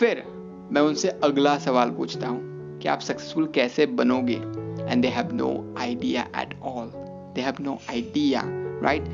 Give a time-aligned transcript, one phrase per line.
[0.00, 0.22] फिर
[0.72, 4.34] मैं उनसे अगला सवाल पूछता हूँ कि आप सक्सेसफुल कैसे बनोगे?
[4.92, 6.92] And they have no idea at all
[7.34, 8.42] they have no idea
[8.82, 9.04] right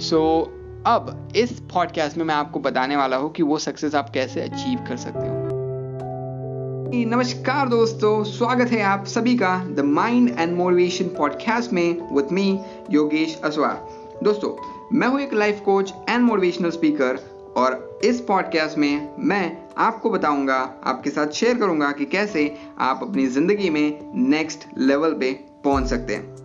[0.00, 0.20] so
[0.86, 4.84] अब इस पॉडकास्ट में मैं आपको बताने वाला हूँ कि वो सक्सेस आप कैसे अचीव
[4.88, 5.48] कर सकते हो।
[7.10, 12.60] नमस्कार दोस्तों, स्वागत है आप सभी का the mind and motivation podcast में विथ मी
[12.90, 14.56] योगेश असवार। दोस्तों,
[14.92, 20.74] मैं हूँ एक life coach and motivational speaker और इस पॉडकास्ट में मैं आपको बताऊँगा
[20.84, 25.32] आपके साथ शेयर करूँगा कि कैसे आप अपनी ज़िंदगी में नेक्स्ट लेवल पे
[25.64, 26.36] पहुँच सकते हैं।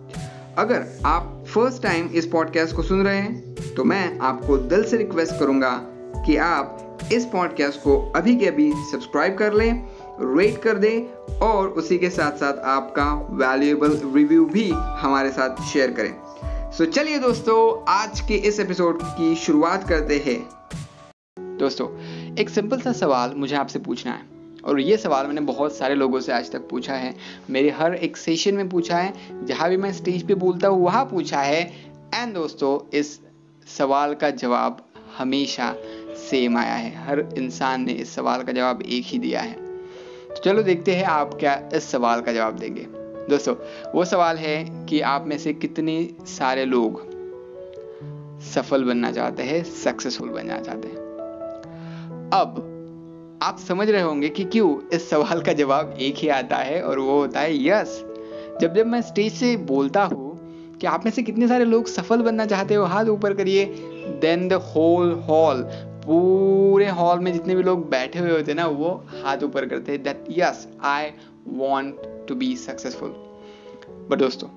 [0.58, 4.96] अगर आप फ़र्स्ट टाइम इस पॉडकास्ट को सुन रहे हैं तो मैं आपको दिल से
[4.96, 5.80] रिक्वेस्ट करूँगा
[6.26, 9.88] कि आप इस पॉडकास्ट को अभी के अभी सब्सक्राइब कर लें
[10.20, 11.04] रेट कर दें
[11.38, 16.14] और उसी के साथ साथ आपका वैल्यूएबल रिव्यू भी हमारे साथ शेयर करें।
[16.72, 20.48] सो so, चलिए दोस्तों आज के इस एपिसोड की शुरुआत करते हैं।
[21.58, 21.88] दोस्तों,
[22.36, 26.20] एक सिंपल सा सवाल मुझे आपसे पूछना है। और ये सवाल मैंने बहुत सारे लोगों
[26.20, 27.14] से आज तक पूछा है।
[27.50, 29.12] मेरे हर एक सेशन में पूछा है,
[29.46, 31.72] जहाँ भी मैं स्टेज पे बोलता हूँ, वहाँ पूछा है।
[32.14, 33.20] एंड दोस्तों, इस
[33.78, 34.86] सवाल का जवाब
[35.18, 35.74] हमेशा
[36.30, 39.54] सेम आया है। हर इंसान ने इस सवाल का जवाब एक ही दिया है।
[40.28, 42.86] तो चलो देखते हैं आप क्या इस सवाल का जवाब देंगे।
[43.30, 43.54] दोस्तों,
[43.94, 47.04] वो सवाल है कि आप में से कितने सारे लोग
[48.42, 51.15] सफल बनना चाहते हैं सक्सेसफुल बनना चाहते हैं?
[52.34, 56.82] अब आप समझ रहे होंगे कि क्यों इस सवाल का जवाब एक ही आता है
[56.82, 57.98] और वो होता है यस।
[58.60, 62.22] जब जब मैं स्टेज से बोलता हूँ कि आप में से कितने सारे लोग सफल
[62.22, 63.64] बनना चाहते हो, हाथ ऊपर करिए
[64.20, 65.62] देन द होल हॉल
[66.06, 69.92] पूरे हॉल में जितने भी लोग बैठे हुए होते हैं ना, वो हाथ ऊपर करते
[69.92, 71.10] हैं that yes I
[71.48, 71.96] want
[72.28, 73.14] to be successful
[74.10, 74.48] but दोस्तों,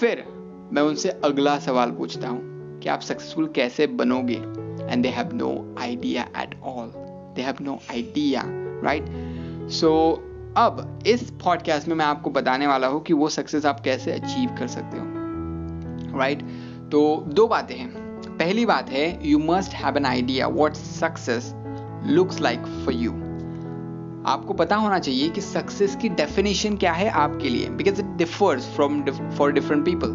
[0.00, 0.24] फिर
[0.72, 2.55] मैं उनसे अगला सवाल पूछता हूँ।
[2.86, 4.34] कि आप सक्सेसफुल कैसे बनोगे?
[4.92, 6.92] And they have no idea at all
[7.36, 8.42] they have no idea
[8.84, 9.06] right
[9.70, 9.90] so
[10.56, 14.56] अब इस पॉडकास्ट में मैं आपको बताने वाला हूँ कि वो सक्सेस आप कैसे अचीव
[14.58, 15.04] कर सकते हो
[16.18, 16.90] राइट right?
[16.90, 17.90] तो दो बातें हैं।
[18.28, 21.52] पहली बात है you must have an idea what success
[22.06, 23.12] looks like for you
[24.26, 28.64] आपको पता होना चाहिए कि सक्सेस की डेफिनेशन क्या है आपके लिए because it differs
[28.76, 30.14] from for different people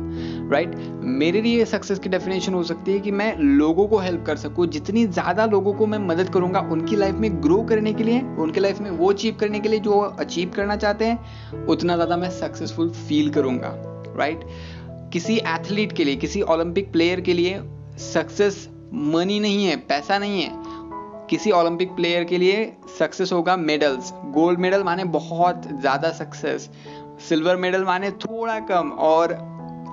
[0.51, 0.75] right
[1.21, 4.67] मेरे लिए सक्सेस की डेफिनेशन हो सकती है कि मैं लोगों को हेल्प कर सकूँ,
[4.67, 8.59] जितनी ज़्यादा लोगों को मैं मदद करूँगा, उनकी लाइफ में ग्रो करने के लिए, उनके
[8.59, 12.29] लाइफ में वो अचीव करने के लिए जो अचीव करना चाहते हैं, उतना ज़्यादा मैं
[12.29, 13.73] सक्सेसफुल फील करूँगा
[14.17, 14.45] राइट
[15.13, 17.61] किसी एथलीट के लिए, किसी ओलंपिक प्लेयर के लिए
[18.13, 20.70] सक्सेस मनी नहीं है, पैसा नहीं है
[21.31, 26.69] किसी ओलंपिक प्लेयर के लिए सक्सेस होगा मेडल्स गोल्ड मेडल माने बहुत ज़्यादा सक्सेस
[27.29, 29.33] सिल्वर मेडल माने थोड़ा कम और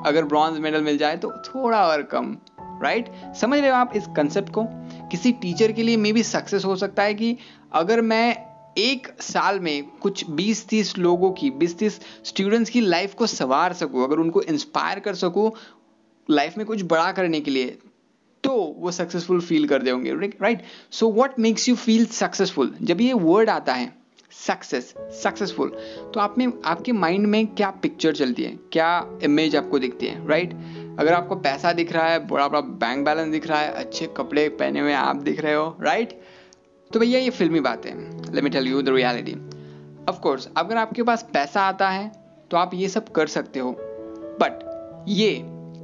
[0.06, 2.36] अगर ब्रॉन्ज मेडल मिल जाए तो थोड़ा और कम
[2.82, 3.10] राइट
[3.40, 4.64] समझ रहे हो आप इस कंसेप्ट को?
[5.08, 7.36] किसी टीचर के लिए मे भी सक्सेस हो सकता है कि
[7.72, 8.36] अगर मैं
[8.78, 14.16] एक साल में कुछ 20-30 लोगों की 20-30 स्टूडेंट्स की लाइफ को संवार सकूँ, अगर
[14.16, 15.52] उनको इंस्पायर कर सकूँ
[16.30, 17.78] लाइफ में कुछ बड़ा करने के लिए
[18.48, 23.00] तो वो सक्सेसफुल फील कर दे होंगे right so what makes you feel successful जब
[23.00, 23.92] ये वर्ड आता है
[24.38, 24.92] सक्सेस
[25.22, 25.68] सक्सेसफुल
[26.14, 28.50] तो आप में आपके माइंड में क्या पिक्चर चलती है?
[28.72, 30.26] क्या इमेज आपको दिखती है?
[30.28, 30.52] राइट
[30.98, 34.48] अगर आपको पैसा दिख रहा है, बड़ा बड़ा बैंक बैलेंस दिख रहा है, अच्छे कपड़े
[34.48, 36.18] पहने हुए आप दिख रहे हो राइट
[36.90, 37.94] तो भैया ये फिल्मी बात है।
[38.34, 39.34] Let me tell you the reality
[40.08, 42.10] of course अगर आपके पास पैसा आता है
[42.50, 43.76] तो आप ये सब कर सकते हो
[44.40, 45.30] बट ये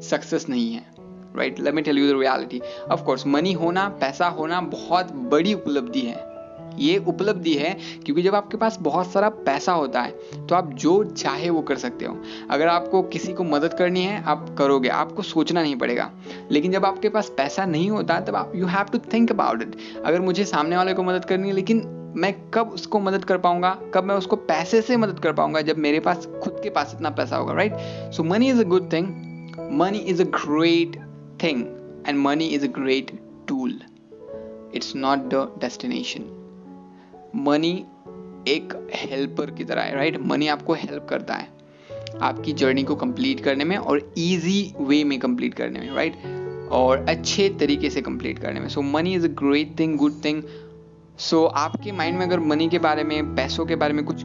[0.03, 0.94] सक्सेस नहीं है।
[1.37, 5.55] Right let me tell you the reality of course money होना, पैसा होना बहुत बड़ी
[5.55, 6.33] उपलब्धि है।
[6.79, 11.03] ये उपलब्धि है क्योंकि जब आपके पास बहुत सारा पैसा होता है तो आप जो
[11.05, 12.17] चाहे वो कर सकते हो।
[12.51, 16.11] अगर आपको किसी को मदद करनी है, आप करोगे। आपको सोचना नहीं पड़ेगा।
[16.51, 19.77] लेकिन जब आपके पास पैसा नहीं होता, तब आप you have to think about it
[20.07, 21.83] अगर मुझे सामने वाले को मदद करनी है, लेकिन
[22.17, 23.77] मैं कब उसको मदद कर पाऊँगा?
[23.95, 27.11] कब मैं उसको पैसे से मदद कर पाऊँगा, जब मेरे पास, खुद के पास इतना
[27.11, 29.09] पैसा होगा right so money is a good thing
[29.73, 31.04] money is a great
[31.39, 31.67] thing,
[32.05, 33.13] and money is a great
[33.47, 33.73] tool.
[34.73, 36.25] It's not the destination.
[37.37, 37.73] Money
[38.49, 41.49] एक हेल्पर की तरह है राइट मनी आपको हेल्प करता है
[42.23, 47.05] आपकी जर्नी को कंप्लीट करने में और इजी वे में कंप्लीट करने में राइट और
[47.09, 48.69] अच्छे तरीके से कंप्लीट करने में.
[48.69, 50.43] So money is a great thing good thing
[51.19, 54.25] so आपके माइंड में अगर मनी के बारे में, पैसों के बारे में कुछ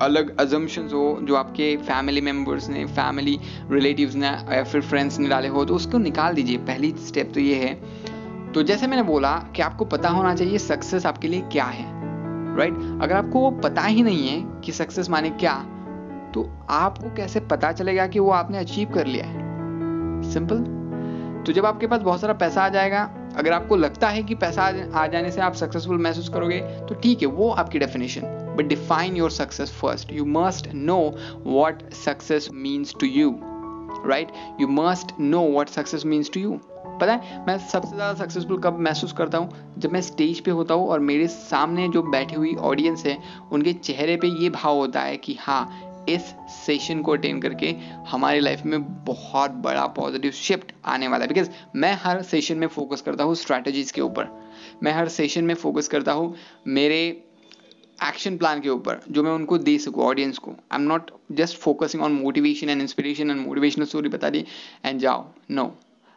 [0.00, 3.40] अलग अजम्पन्स हो जो आपके फैमिली मेंबर्स ने फैमिली
[3.70, 7.40] रिलेटिव्स ने या फिर फ्रेंड्स ने डाले हो तो उसको निकाल दीजिए। पहली स्टेप तो
[7.40, 7.74] ये है।
[8.52, 11.84] तो जैसे मैंने बोला कि आपको पता होना चाहिए सक्सेस आपके लिए क्या है
[12.56, 13.02] राइट right?
[13.02, 15.54] अगर आपको वो पता ही नहीं है कि सक्सेस माने क्या
[16.34, 19.46] तो आपको कैसे पता चलेगा कि वो आपने अचीव कर लिया है?
[20.32, 20.76] सिंपल
[21.46, 24.62] तो जब आपके पास बहुत सारा पैसा आ जाएगा अगर आपको लगता है कि पैसा
[24.94, 29.16] आ जाने से आप सक्सेसफुल महसूस करोगे तो ठीक है, वो आपकी definition but define
[29.16, 30.98] your success first you must know
[31.46, 33.38] what success means to you
[34.06, 36.58] right you must know what success means to you
[37.00, 39.74] पता है, मैं सबसे ज़्यादा सक्सेसफुल कब महसूस करता हूँ?
[39.78, 43.16] जब मैं स्टेज पे होता हूँ और मेरे सामने जो बैठी हुई ऑडियंस है,
[43.52, 47.74] उनके चेहरे पे ये भाव होता है कि हाँ इस सेशन को अटेंड करके
[48.08, 52.66] हमारी लाइफ में बहुत बड़ा पॉजिटिव शिफ्ट आने वाला है। बिकॉज़ मैं हर सेशन में
[52.68, 54.28] फोकस करता हूँ स्ट्रैटेजीज के ऊपर।
[54.82, 56.34] मैं हर सेशन में फोकस करता हूँ
[56.66, 56.98] मेरे
[57.98, 61.58] एक्शन प्लान के ऊपर, जो मैं उनको दे सकूँ ऑडियंस को। I am not just
[61.58, 64.44] focusing on motivation and inspiration and motivational story बता दी
[64.84, 65.64] एंड जाओ। No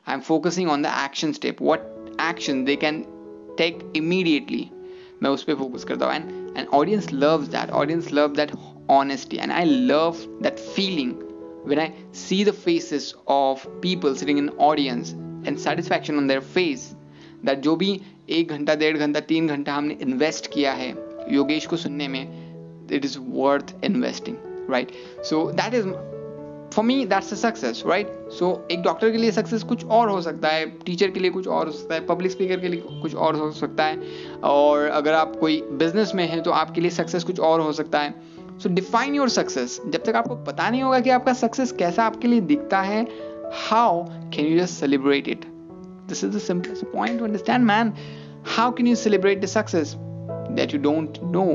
[0.08, 1.80] I am focusing on the action step what
[2.22, 3.02] action they can
[3.58, 4.70] take immediately
[5.24, 8.52] मैं उस पर फोकस करता हूँ। And and audience love that audience love that
[8.90, 9.40] honesty.
[9.40, 11.12] And i love that feeling
[11.72, 15.12] when i see the faces of people sitting in audience
[15.46, 16.86] and satisfaction on their face
[17.44, 20.90] that जो भी एक घंटा, डेढ़ घंटा, तीन घंटा हमने इन्वेस्ट किया है
[21.34, 22.22] योगेश को सुनने में
[22.92, 24.38] it is worth investing
[24.70, 24.92] right
[25.26, 25.88] so that is
[26.74, 30.22] for me that's a success right so एक डॉक्टर के लिए सक्सेस कुछ और हो
[30.22, 33.16] सकता है टीचर के लिए कुछ और हो सकता है पब्लिक स्पीकर के लिए कुछ
[33.16, 34.00] और हो सकता है।
[34.44, 38.00] और अगर आप कोई बिज़नेस में हैं तो आपके लिए सक्सेस कुछ और हो सकता
[38.00, 38.14] है।
[38.64, 42.28] सो डिफाइन योर सक्सेस जब तक आपको पता नहीं होगा कि आपका सक्सेस कैसा आपके
[42.28, 43.08] लिए दिखता है
[43.54, 45.46] how can you just celebrate it
[46.10, 47.94] this is the simplest point to understand man
[48.46, 49.94] how can you celebrate the success
[50.52, 51.46] that you don't know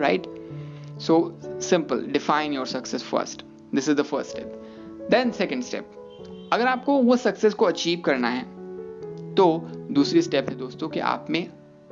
[0.00, 0.26] right
[1.00, 3.44] so simple define your success first
[3.74, 4.62] this is the first step
[5.10, 5.90] then second step
[6.52, 8.42] अगर आपको वो success को achieve करना है
[9.34, 11.46] तो दूसरी step है दोस्तों कि आप में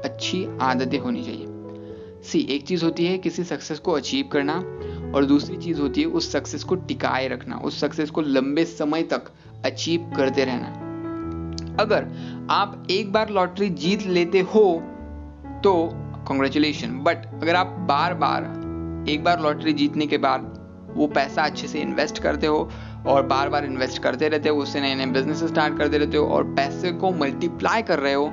[0.05, 1.60] अच्छी आदतें होनी चाहिए।
[2.23, 4.55] सी, एक चीज़ होती है किसी सक्सेस को अचीव करना
[5.15, 9.03] और दूसरी चीज़ होती है उस सक्सेस को टिकाए रखना, उस सक्सेस को लंबे समय
[9.03, 9.31] तक
[9.65, 10.87] अचीव करते रहना।
[11.81, 12.07] अगर
[12.51, 14.63] आप एक बार लॉटरी जीत लेते हो
[15.65, 15.73] तो
[16.29, 18.43] कॉन्ग्रेचुलेशन बट अगर आप बार बार
[19.09, 22.69] एक बार लॉटरी जीतने के बाद वो पैसा अच्छे से इन्वेस्ट करते हो
[23.07, 26.27] और बार बार इन्वेस्ट करते रहते हो, उससे नए नए बिज़नेस स्टार्ट करते रहते हो
[26.27, 28.27] और पैसे को मल्टीप्लाई कर रहे हो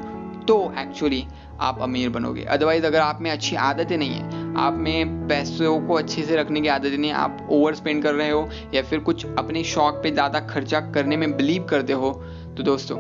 [0.48, 1.24] तो एक्चुअली
[1.59, 5.94] आप अमीर बनोगे। अदरवाइज़ अगर आप में अच्छी आदतें नहीं है, आप में पैसों को
[5.94, 9.00] अच्छे से रखने की आदत नहीं है, आप ओवर स्पेंड कर रहे हो, या फिर
[9.00, 12.12] कुछ अपने शौक पे ज़्यादा खर्चा करने में बिलीव करते हो
[12.57, 12.98] तो दोस्तों,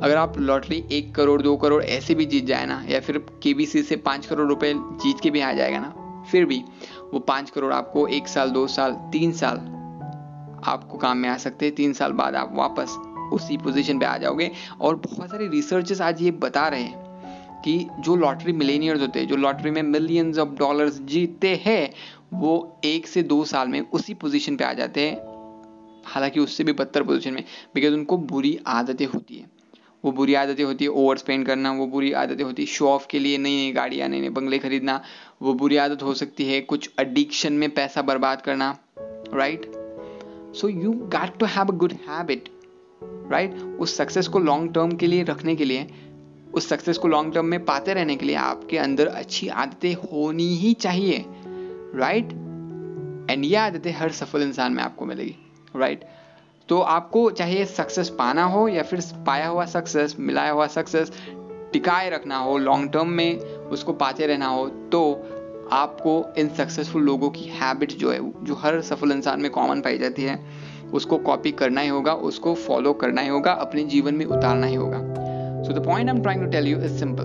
[0.00, 3.66] अगर आप लॉटरी एक करोड़, दो करोड़ ऐसे भी जीत जाए ना, या फिर के
[3.66, 5.94] से पाँच करोड़ रुपए जीत के भी आ जाएगा ना,
[6.30, 6.62] फिर भी
[7.12, 9.56] वो पाँच करोड़ आपको एक साल, दो साल, तीन साल
[10.64, 12.96] आपको काम में आ सकते हैं। तीन साल बाद आप वापस
[13.32, 14.50] उसी पोजीशन पे आ जाओगे।
[14.80, 17.13] और बहुत सारे रिसर्चर्स आज ये बता रहे हैं
[17.64, 21.94] कि जो लॉटरी मिलेनियर्स होते हैं, जो लॉटरी में मिलियंस ऑफ़ डॉलर्स जीतते हैं,
[22.32, 25.16] वो एक से दो साल में उसी पोजीशन पे आ जाते हैं।
[26.04, 27.44] हालाँकि उससे भी बदतर पोजीशन में
[27.74, 29.46] बिकॉज़ उनको बुरी आदतें होती है।
[30.04, 33.06] वो बुरी आदतें होती है ओवर स्पेंड करना, वो बुरी आदतें होती है शो ऑफ़
[33.10, 35.02] के लिए नई नई गाड़ियाँ नए नए बंगले खरीदना,
[35.42, 38.78] वो बुरी आदत हो सकती है कुछ अडिक्शन में पैसा बर्बाद करना
[39.34, 39.72] right
[40.54, 42.48] so you got to have a good habit
[43.30, 45.86] right उस सक्सेस को लॉन्ग टर्म के लिए रखने के लिए
[46.54, 50.56] उस सक्सेस को लॉन्ग टर्म में पाते रहने के लिए आपके अंदर अच्छी आदतें होनी
[50.56, 51.24] ही चाहिए
[51.94, 52.32] राइट
[53.30, 55.36] एंड ये आदतें हर सफल इंसान में आपको मिलेगी
[55.76, 56.04] राइट
[56.68, 61.12] तो आपको चाहे सक्सेस पाना हो या फिर पाया हुआ सक्सेस मिलाया हुआ सक्सेस
[61.72, 65.30] टिकाए रखना हो लॉन्ग टर्म में उसको पाते रहना हो तो
[65.72, 69.98] आपको इन सक्सेसफुल लोगों की हैबिट जो है, जो हर सफल इंसान में कॉमन पाई
[69.98, 70.46] जाती है,
[70.92, 74.74] उसको कॉपी करना ही होगा, उसको फॉलो करना ही होगा, अपने जीवन में उतारना ही
[74.74, 74.98] होगा।
[75.64, 77.24] So, the point I'm trying to tell you is simple.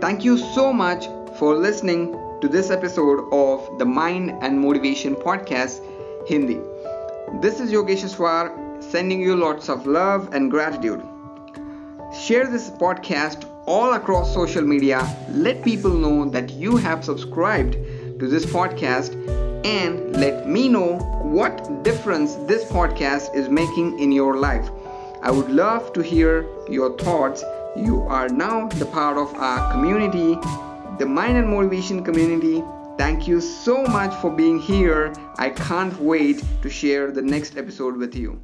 [0.00, 1.06] Thank you so much
[1.38, 5.80] for listening to this episode of the Mind and Motivation Podcast
[6.26, 6.58] Hindi.
[7.40, 11.00] This is Yogesh Aswar sending you lots of love and gratitude.
[12.12, 15.06] Share this podcast all across social media.
[15.30, 17.74] Let people know that you have subscribed
[18.18, 19.14] to this podcast
[19.64, 24.68] and let me know what difference this podcast is making in your life.
[25.22, 27.44] I would love to hear your thoughts.
[27.76, 30.34] You are now the part of our community,
[30.98, 32.64] the Mind and Motivation community.
[32.96, 35.12] Thank you so much for being here.
[35.36, 38.40] I can't wait to share the next episode with you.